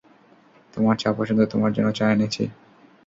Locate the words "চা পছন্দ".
0.97-1.39